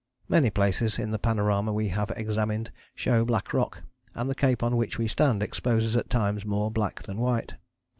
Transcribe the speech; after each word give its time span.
Many 0.27 0.49
places 0.49 0.97
in 0.97 1.11
the 1.11 1.19
panorama 1.19 1.71
we 1.71 1.89
have 1.89 2.09
examined 2.17 2.71
show 2.95 3.23
black 3.23 3.53
rock, 3.53 3.83
and 4.15 4.27
the 4.27 4.33
cape 4.33 4.63
on 4.63 4.75
which 4.75 4.97
we 4.97 5.07
stand 5.07 5.43
exposes 5.43 5.95
at 5.95 6.09
times 6.09 6.43
more 6.43 6.71
black 6.71 7.03
than 7.03 7.17
white. 7.19 7.53